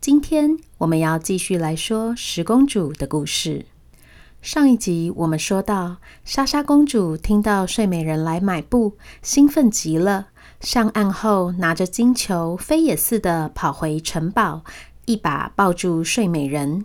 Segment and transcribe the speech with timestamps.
[0.00, 3.66] 今天我们要继续来说十公主的故事。
[4.40, 10.26] 上一集我们说到，莎莎公主听到睡美人来买布，兴奋极了。
[10.60, 14.62] 上岸后，拿着金球，飞也似的跑回城堡，
[15.06, 16.84] 一把抱住睡美人。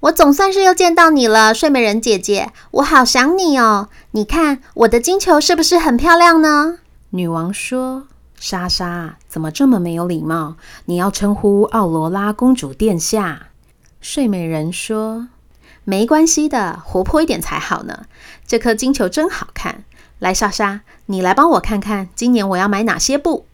[0.00, 3.88] 我总算是又见到你了，睡美人姐姐，我好想你哦。
[4.10, 6.80] 你看我的金球是不是很漂亮呢？
[7.10, 8.08] 女王说。
[8.40, 10.56] 莎莎，怎么这么没有礼貌？
[10.86, 13.48] 你要称呼奥罗拉公主殿下。
[14.00, 15.28] 睡美人说
[15.84, 18.06] ：“没关系的，活泼一点才好呢。
[18.46, 19.84] 这颗金球真好看。
[20.18, 23.44] 来，莎莎，你来帮我看看，今年我要买哪些布。”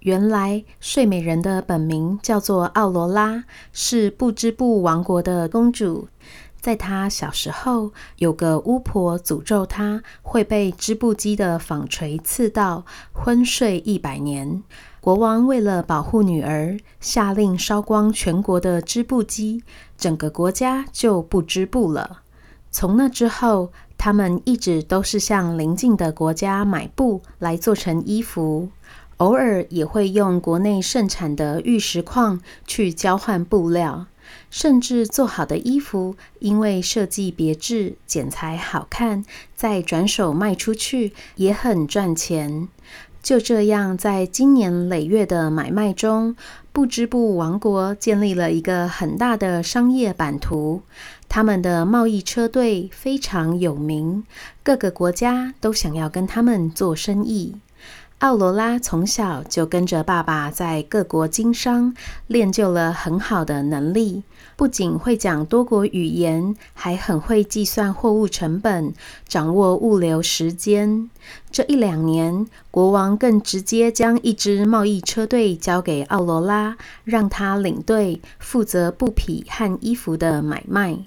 [0.00, 6.08] 原来，睡美人的本名叫做奥罗拉，是布织布王国的公主。
[6.66, 14.64] 在他小时候，有个巫婆诅咒他会被织布机的纺锤刺到，昏睡一百年。
[15.00, 19.62] 国王为了保护女儿，下令烧光全国的织布机，
[19.96, 22.22] 整个国家就不织布了。
[22.72, 28.70] 从那之后，他们一直都是向邻近的国家买布来做成衣服，
[29.18, 34.06] 偶尔也会用国内盛产的玉石矿去交换布料。
[34.50, 39.24] 甚至做好的衣服，因为设计别致、剪裁好看，
[39.54, 42.68] 再转手卖出去也很赚钱。
[43.22, 46.36] 就这样，在经年累月的买卖中，
[46.72, 50.82] 布织布王国建立了一个很大的商业版图。
[51.28, 54.22] 他们的贸易车队非常有名，
[54.62, 57.56] 各个国家都想要跟他们做生意。
[58.20, 61.94] 奥罗拉从小就跟着爸爸在各国经商，
[62.26, 64.22] 练就了很好的能力。
[64.56, 68.94] 不仅会讲多国语言，还很会计算货物成本，
[69.28, 71.10] 掌握物流时间。
[71.50, 81.00] 这一两年，国王更直接将一支贸易车队交给奥罗拉，让他领队，负责布匹和衣服的买卖。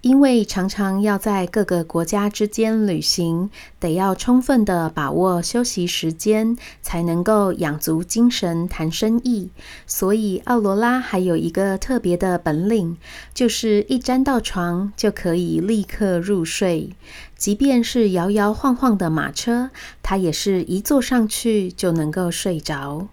[0.00, 3.50] 因为常常要在各个国家之间旅行，
[3.80, 9.50] 得要充分的把握休息时间，才能够养足精神谈生意。
[9.86, 12.96] 所以奥罗拉还有一个特别的本领，
[13.34, 16.90] 就是一沾到床就可以立刻入睡，
[17.36, 19.70] 即便是摇摇晃晃的马车，
[20.02, 23.08] 她也是一坐上去就能够睡着。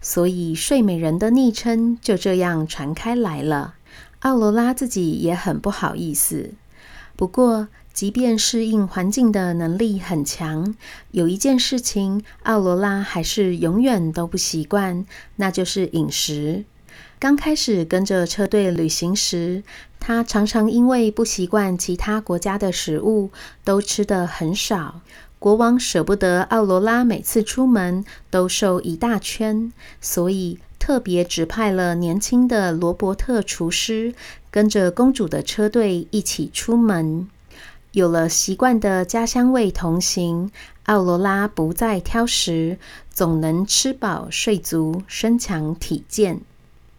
[0.00, 3.75] 所以睡美人的昵称就这样传开来了。
[4.20, 6.54] 奥罗拉自己也很不好意思，
[7.16, 10.74] 不过，即便适应环境的能力很强，
[11.12, 15.06] 有一件事情，奥罗拉还是永远都不习惯，
[15.36, 16.64] 那就是饮食。
[17.18, 19.62] 刚开始跟着车队旅行时，
[20.00, 23.30] 她常常因为不习惯其他国家的食物，
[23.64, 25.00] 都吃得很少。
[25.38, 34.14] 国王舍不得奥罗拉每次出门都瘦一大圈，所以，特别指派了年轻的罗伯特厨师
[34.50, 37.28] 跟着公主的车队一起出门。
[37.92, 40.50] 有了习惯的家乡味同行，
[40.84, 42.78] 奥罗拉不再挑食，
[43.10, 46.40] 总能吃饱睡足，身强体健。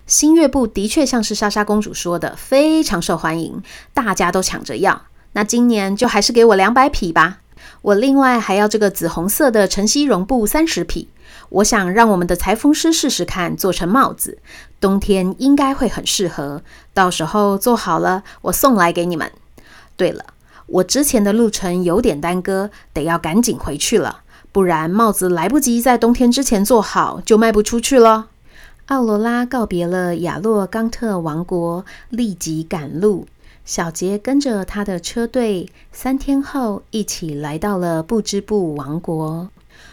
[0.07, 3.61] 新月布的确像是莎莎公主说的，非常受欢迎，
[3.93, 5.03] 大家都抢着要。
[5.33, 7.41] 那今年就还是给我两百匹吧。
[7.81, 11.09] 我另外还要这个紫红色的晨曦绒布三十匹。
[11.49, 14.37] 我想让我们的裁缝师试试看做成帽子，
[14.81, 16.61] 冬天应该会很适合。
[16.93, 19.31] 到时候做好了，我送来给你们。
[19.95, 20.25] 对了，
[20.65, 28.27] 我之前的路程有点耽搁，得要赶紧回去了，不然帽子来不及在冬天之前做好，就卖不出去了。
[28.87, 33.27] 奥罗拉告别了亚洛冈特王国，立即赶路。
[33.67, 39.49] 小杰跟着他的车队，三天后一起来到了布织布王国。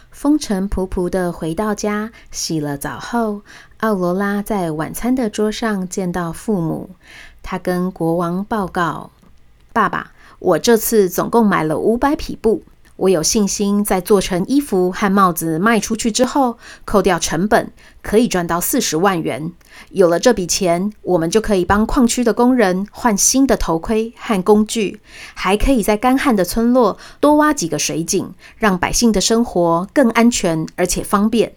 [0.09, 3.41] 风尘仆仆地回到家，洗了澡后，
[3.81, 6.91] 奥罗拉在晚餐的桌上见到父母。
[7.43, 9.11] 他跟国王报告
[9.73, 12.63] ：“爸爸，我这次总共买了五百匹布。”
[12.97, 17.71] 我有信心，在做成衣服和帽子卖出去之后，扣掉成本，
[18.01, 19.51] 可以赚到四十万元。
[19.89, 25.01] 有了这笔钱，我们就可以帮矿区的工人换新的头盔和工具，
[25.33, 31.53] 还可以在干旱的村落多挖几个水井，让百姓的生活更安全而且方便。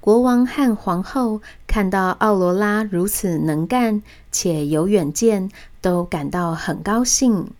[0.00, 5.50] 国王和皇后看到奥罗拉如此能干且有远见，
[5.80, 7.50] 都感到很高兴。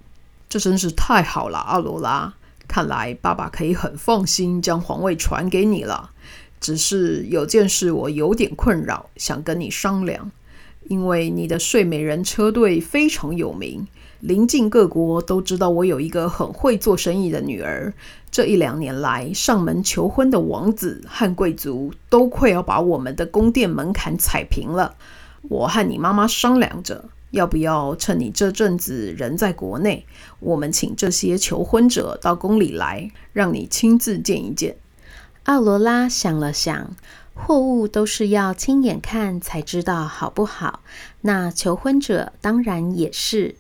[0.49, 2.35] 这真是太好了，奥罗拉！
[2.71, 6.13] 看来爸爸可以很放心将皇位传给你了。
[6.61, 10.31] 只是有件事我有点困扰，想跟你商量。
[10.87, 13.89] 因为你的睡美人车队非常有名，
[14.21, 17.93] 邻近各国都知道我有一个很会做生意的女儿。
[18.31, 24.95] 这一两年来，上门求婚的王子和贵族都快要把我们的宫殿门槛踩平了。
[25.43, 27.07] 我和你妈妈商量着。
[27.31, 30.07] 要不要趁你这阵子人在国内，
[30.41, 34.77] 我们请这些求婚者到宫里来，让你亲自见一见？
[35.45, 36.95] 奥罗拉想了想，
[37.35, 40.81] 货物都是要亲眼看才知道好不好。
[41.23, 43.57] 那求婚者当然也是。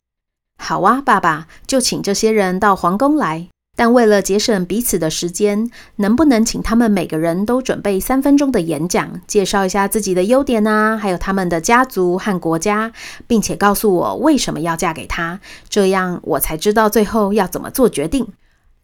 [0.58, 3.48] 好啊，爸爸，就请这些人到皇宫来。
[3.80, 12.92] 但为了节省彼此的时间，能不能请他们每个人都准备三分钟的演讲，介绍一下自己的优点啊，还有他们的家族和国家，
[13.26, 15.40] 并且告诉我为什么要嫁给他，
[15.70, 18.26] 这样我才知道最后要怎么做决定。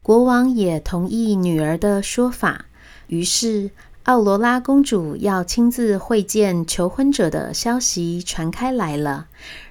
[0.03, 2.65] 国王也同意女儿的说法，
[3.09, 3.69] 于是
[4.05, 9.27] 奥罗拉公主要亲自会见求婚者的消息传开来了，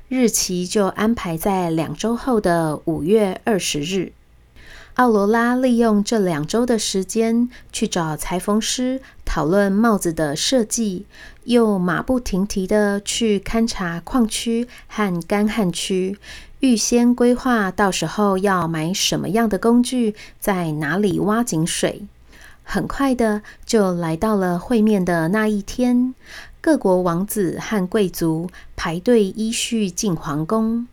[0.08, 4.12] 日期就安排在两周后的五月二十日。
[4.96, 11.06] 奥罗拉利用这两周的时间去找裁缝师讨论帽子的设计，
[11.44, 16.18] 又马不停蹄地去勘察矿区和干旱区，
[16.62, 22.04] 预先规划到时候要买什么样的工具，在哪里挖井水。
[22.64, 26.16] 很快的就来到了会面的那一天，
[26.62, 30.88] 各国王子和贵族排队依序进皇宫。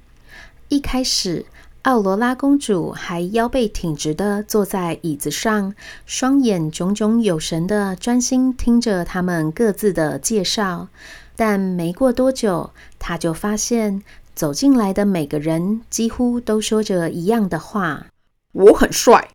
[0.68, 1.46] 一开始，
[1.82, 5.74] 奥罗拉公主还腰背挺直地坐在椅子上，
[6.06, 10.86] 双眼炯炯有神地专心听着他们各自的介绍。
[11.34, 12.70] 但没过多久，
[13.00, 18.06] 她就发现走进来的每个人几乎都说着一样的话
[18.52, 19.30] ：“我很帅，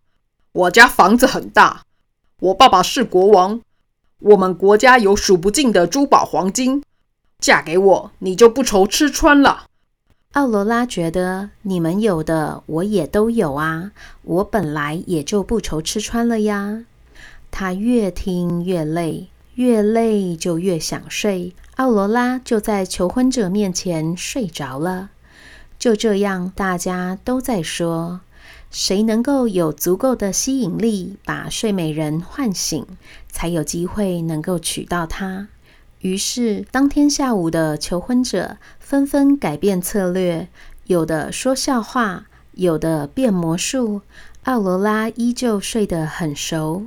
[0.54, 1.82] 我家房子很大，
[2.40, 3.60] 我爸爸是国王，
[4.20, 6.82] 我们国家有数不尽的珠宝黄金，
[7.40, 9.66] 嫁给我，你就不愁吃穿了。”
[10.34, 13.92] 奥罗拉觉得你们有的我也都有啊，
[14.24, 16.84] 我本来也就不愁吃穿了呀。
[17.50, 21.54] 她越听越累，越累就越想睡。
[21.78, 25.10] 奥罗拉就在求婚者面前睡着了。
[25.80, 28.20] 就这样，大家都在说，
[28.70, 32.86] 谁能够有足够的吸引力把睡美人唤醒，
[33.32, 35.48] 才有机会能够娶到她。
[36.02, 40.48] 于是，当天下午的求婚者纷纷改变策略，
[40.86, 44.02] 有的说笑话，有的变魔术。
[44.44, 46.86] 奥罗拉依旧睡得很熟，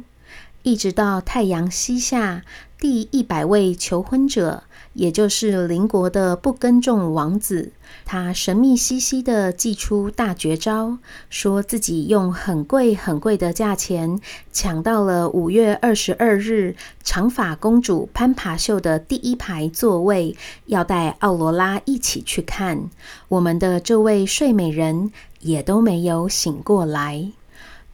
[0.63, 2.43] 一直到太阳西下，
[2.79, 4.63] 第一百位求婚者。
[5.01, 7.73] 也就是邻国的不耕种王子，
[8.05, 10.99] 他神秘兮兮地祭出大绝招，
[11.31, 14.21] 说自己用很贵很贵的价钱
[14.53, 20.37] 抢到了五月二十二日长发公主攀爬秀的第一排座位，
[20.67, 22.91] 要带奥罗拉一起去看。
[23.29, 25.11] 我们的这位睡美人
[25.41, 27.33] 也都没有醒过来。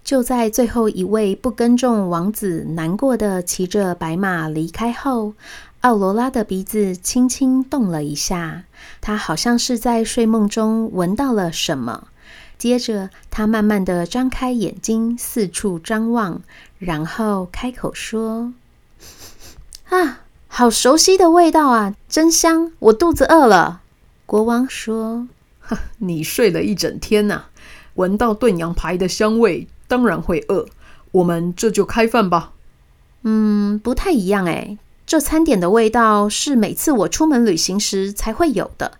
[0.02, 5.34] 就在最后一位不耕种王子难过的骑着白马离开后。
[5.86, 8.64] 奥罗拉的鼻子轻轻动了一下，
[9.00, 12.08] 她好像是在睡梦中闻到了什么。
[12.58, 16.42] 接着，她慢慢地张开眼睛，四处张望，
[16.80, 18.52] 然后开口说
[19.90, 22.72] ：“啊，好熟悉的味道啊，真香！
[22.80, 23.82] 我肚子饿了。”
[24.26, 25.28] 国王说
[25.98, 27.44] ：“你睡了一整天呐，
[27.94, 30.66] 闻到炖羊排的香味，当然会饿。
[31.12, 32.54] 我们这就开饭吧。”
[33.22, 34.78] 嗯，不太一样哎。
[35.06, 38.94] 这餐点的味道是每次我出门旅行时才会有的。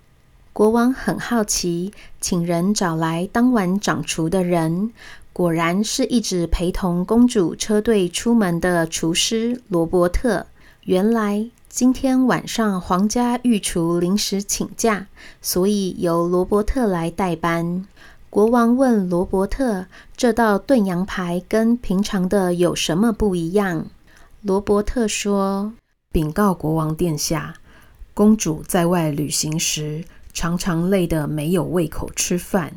[0.52, 4.92] 国王很好奇，请人找来当晚掌厨的人，
[5.32, 10.46] 果然是一直陪同公主车队出门的厨师罗伯特。
[10.84, 15.08] 原来今天晚上皇家御厨临时请假，
[15.42, 17.84] 所以由罗伯特来代班。
[18.30, 19.86] 国王问罗伯特
[20.16, 23.86] ：“这道炖羊排跟平常的有什么不一样？”
[24.42, 25.72] 罗伯特说。
[26.16, 27.56] 禀告国王殿下，
[28.14, 32.72] 公主在外旅行时常常累得没有胃口吃饭。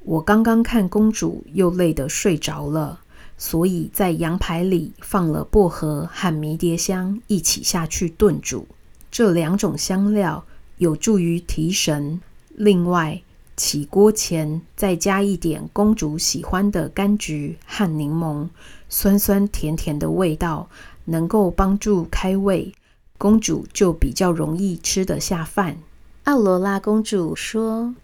[0.00, 3.00] 我刚刚看公主又累得睡着了，
[3.38, 8.66] 所以在羊排里放了薄荷和迷迭香一起下去炖煮。
[9.10, 10.44] 这两种香料
[10.76, 12.20] 有助于提神。
[12.50, 13.22] 另外，
[13.56, 18.50] 起锅前再加一点公主喜欢的柑橘和柠檬，
[18.90, 20.68] 酸酸甜甜的味道。
[21.06, 22.72] 能够帮助开胃，
[23.18, 25.78] 公主就比较容易吃得下饭。
[26.24, 27.94] 奥罗拉公主说：“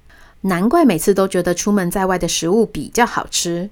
[0.43, 3.71] 难怪每次都觉得出门在外的食物比较好吃。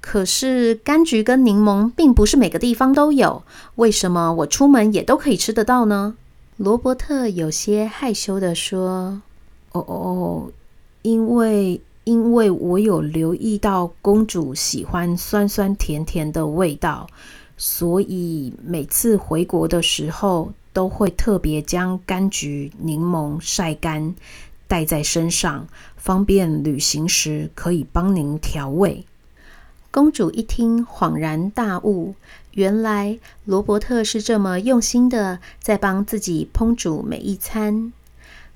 [0.00, 3.42] 可是柑橘跟柠檬并不是每个地方都有，
[3.76, 6.16] 为什么我出门也都可以吃得到呢？”
[6.58, 9.22] 罗伯特有些害羞地说
[9.72, 10.52] ：“哦哦，
[11.02, 17.06] 因为因为我有留意到公主喜欢酸酸甜甜的味道。”
[17.56, 24.14] 所以每次回国的时候，都会特别将柑橘、柠檬晒干，
[24.66, 29.04] 带在身上，方便旅行时可以帮您调味。
[29.90, 32.16] 公主一听，恍然大悟，
[32.54, 37.92] 原来罗伯特是这么用心的在帮自己烹煮每一餐。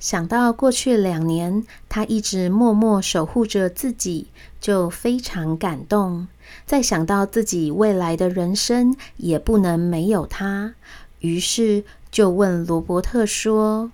[0.00, 4.26] 想到过去两年，他一直默默守护着自己，
[4.60, 6.26] 就非常感动。
[6.66, 10.74] 再想到自己未来的人生也不能没有他，
[11.20, 13.92] 于是就问罗伯特说：“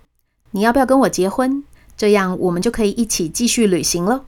[0.51, 1.63] 你要不要跟我结婚？
[1.97, 4.25] 这样我们就可以一起继续旅行了。”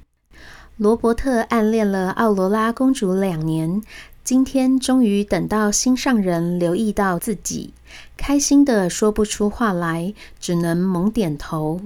[0.77, 3.81] 罗伯特暗恋了奥罗拉公主两年。
[4.23, 7.73] 今天终于等到心上人留意到自己，
[8.17, 11.79] 开心的说不出话来，只能猛点头。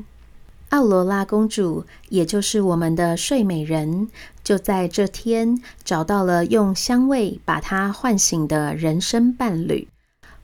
[0.69, 4.09] 奥罗拉公主，也就是我们的睡美人，
[4.51, 9.87] 就在这天找到了用香味把她唤醒的人生伴侣。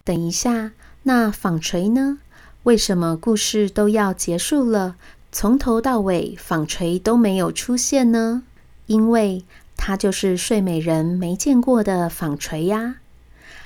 [0.05, 0.71] 等一下，
[1.03, 2.19] 那纺锤呢？
[2.63, 4.95] 为什么故事都要结束了，
[5.29, 8.43] 从头到尾纺锤都没有出现呢？
[8.85, 9.43] 因为。
[9.75, 12.95] 它就是睡美人没见过的纺锤呀！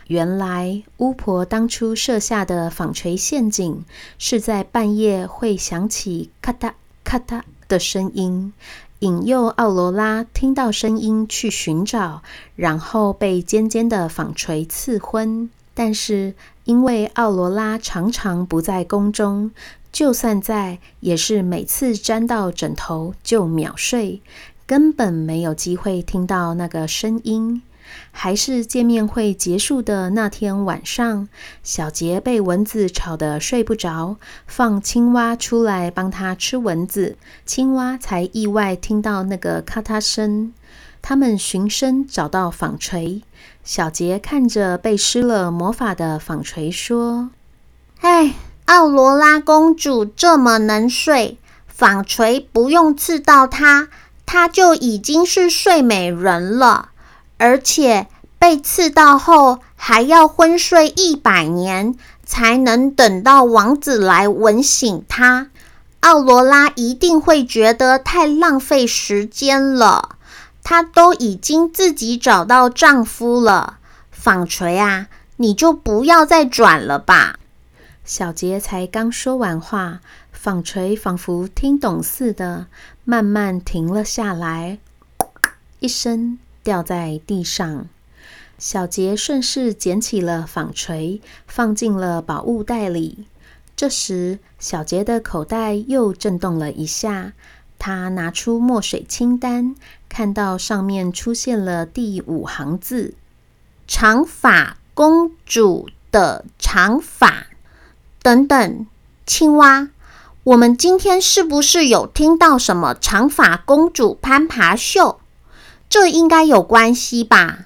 [0.07, 3.85] 原来巫婆当初设下的纺锤陷阱，
[4.17, 8.51] 是在半夜会响起咔嗒咔嗒的声音，
[9.01, 12.21] 引诱奥罗拉听到声音去寻找，
[12.55, 15.49] 然后被尖尖的纺锤刺昏。
[15.73, 19.49] 但是因为奥罗拉常常不在宫中，
[19.91, 24.21] 就算在，也是每次沾到枕头就秒睡。
[24.67, 27.63] 根本没有机会听到那个声音。
[28.11, 31.27] 还是见面会结束的那天晚上，
[31.63, 40.53] 小杰被蚊子吵得睡不着，放青蛙出来帮他吃蚊子，青蛙才意外听到那个咔嗒声。
[41.01, 43.23] 他们循声找到纺锤，
[43.63, 47.31] 小杰看着被施了魔法的纺锤说
[48.01, 53.89] ：“哎，奥罗拉公主这么能睡，纺锤不用刺到她。”
[54.23, 56.90] 她就已经是睡美人了，
[57.41, 58.05] 而且
[58.37, 65.49] 被刺到后还要昏睡一百年，才能等到王子来吻醒她。
[66.01, 70.17] 奥罗拉一定会觉得太浪费时间了。
[70.61, 73.79] 她都已经自己找到丈夫了，
[74.11, 75.07] 纺锤啊，
[75.37, 77.37] 你就不要再转了吧。
[78.05, 79.99] 小杰才刚说完话。
[80.31, 82.65] 纺锤仿佛听懂似的，
[83.03, 84.79] 慢慢停了下来，
[85.79, 87.87] 一声掉在地上。
[88.57, 93.25] 小杰顺势捡起了纺锤，放进了宝物袋里。
[93.75, 97.33] 这时，小杰的口袋又震动了一下，
[97.79, 99.75] 他拿出墨水清单，
[100.07, 103.15] 看到上面出现了第五行字
[103.87, 107.47] ：“长发公主的长发。”
[108.21, 108.85] 等等，
[109.25, 109.89] 青蛙。
[110.43, 115.20] 我们今天是不是有听到什么长发公主攀爬秀？
[115.91, 117.65] 这应该有关系吧？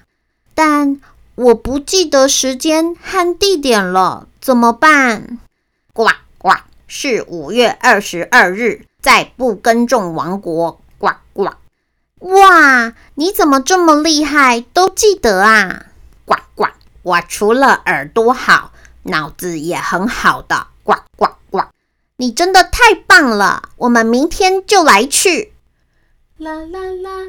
[0.52, 1.00] 但
[1.36, 5.38] 我不记得时间和地点了，怎么办？
[5.92, 6.50] 呱呱，
[6.88, 10.80] 是五月二十二日，在不耕种王国。
[10.98, 11.52] 呱呱，
[12.18, 15.86] 哇，你怎么这么厉害，都记得啊？
[16.24, 16.66] 呱呱，
[17.02, 18.72] 我除了耳朵好，
[19.04, 20.66] 脑子也很好的。
[20.82, 21.62] 呱呱呱。
[22.16, 23.68] 你真的太棒了！
[23.76, 25.52] 我们明天就来去。
[26.38, 27.28] 啦啦啦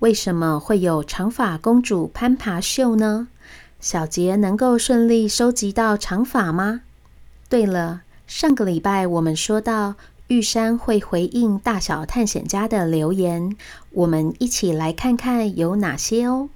[0.00, 3.28] 为什么会有长发公主攀爬秀呢？
[3.80, 6.80] 小杰能够顺利收集到长发吗？
[7.50, 9.96] 对了，上个礼拜我们说到
[10.28, 13.54] 玉山会回应大小探险家的留言，
[13.90, 16.48] 我们一起来看看有哪些哦。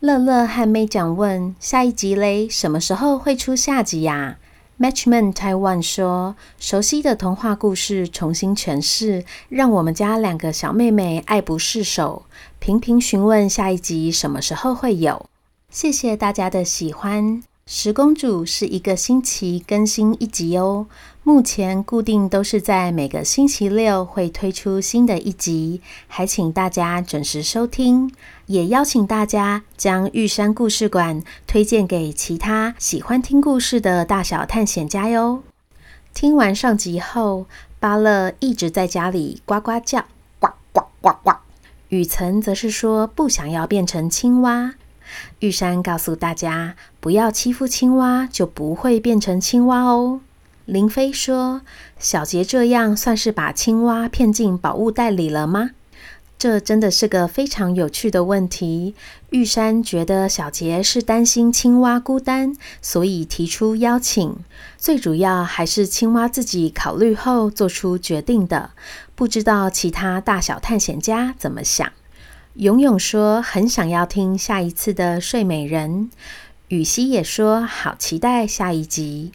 [0.00, 4.38] 乐乐还没讲问下一集嘞，什么时候会出下集呀？
[4.78, 12.24] Matchman Taiwan 说：“熟悉的童话故事重新诠释，让我们家两个小妹妹爱不释手，
[12.58, 15.26] 频频询问下一集什么时候会有。”
[15.70, 17.42] 谢谢大家的喜欢。
[17.64, 20.86] 十公主是一个星期更新一集哦，
[21.22, 28.12] 目前固定都是在每个星期六会推出新的一集，还请大家准时收听，
[28.46, 35.44] 也邀请大家将玉山故事馆推荐给其他喜欢听故事的大小探险家哟。
[36.12, 37.46] 听完上集后，
[37.78, 40.04] 巴乐一直在家里呱呱叫，
[40.40, 41.36] 呱呱呱呱。
[41.90, 44.74] 雨岑则是说不想要变成青蛙。
[45.40, 50.20] 玉山告诉大家，不要欺负青蛙，就不会变成青蛙哦。
[50.66, 51.62] 林飞说
[51.98, 55.70] ：“小杰这样算是把青蛙骗进宝物袋里了吗？”
[56.38, 58.94] 这真的是个非常有趣的问题。
[59.30, 64.36] 玉山觉得小杰是担心青蛙孤单，所以提出邀请。
[64.78, 68.70] 最主要还是青蛙自己考虑后做出决定的。
[69.16, 71.92] 不知道其他大小探险家怎么想。
[72.54, 76.10] 勇勇说很想要听下一次的睡美人，
[76.72, 79.30] 雨熙也说好期待下一集。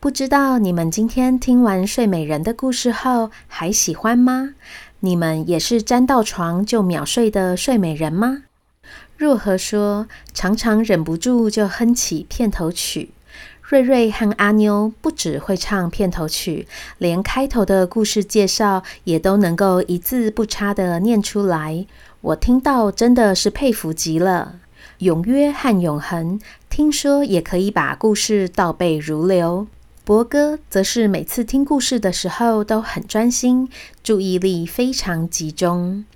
[0.00, 4.54] 不知道你们今天听完睡美人的故事后还喜欢吗？
[4.98, 8.42] 你们也是沾到床就秒睡的睡美人吗？
[9.16, 13.12] 若何说常常忍不住就哼起片头曲。
[13.60, 16.66] 瑞瑞和阿妞不只会唱片头曲，
[16.98, 21.86] 连开头的故事介绍也都能够一字不差地念出来。
[22.22, 24.56] 我听到真的是佩服极了。
[24.98, 26.40] 永约和永恒
[26.72, 29.66] 听说也可以把故事倒背如流。
[30.04, 33.68] 博哥则是每次听故事的时候都很专心，
[34.02, 36.06] 注意力非常集中。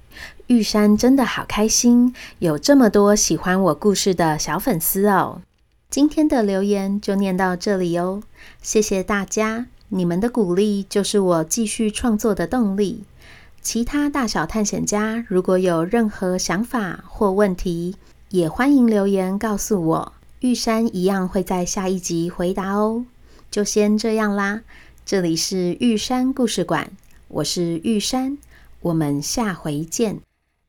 [0.46, 5.42] 玉山真的好开心，有这么多喜欢我故事的小粉丝哦。
[5.90, 8.22] 今天的留言就念到这里哦，
[8.62, 13.04] 谢谢大家，你们的鼓励就是我继续创作的动力。
[13.60, 17.96] 其他大小探险家如果有任何想法或问题，
[18.30, 20.12] 也欢迎留言告诉我。
[20.46, 23.04] 玉山一样会在下一集回答哦。
[23.50, 24.62] 就先这样啦，
[25.04, 26.92] 这里是玉山故事馆，
[27.26, 28.38] 我是玉山，
[28.80, 30.20] 我们下回见。